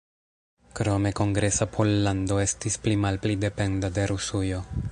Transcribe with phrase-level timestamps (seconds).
[0.77, 4.63] Krome Kongresa Pollando estis pli-malpli dependa de Rusujo.